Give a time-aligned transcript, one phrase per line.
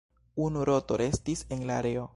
[0.45, 2.09] Unu roto restis en la areo.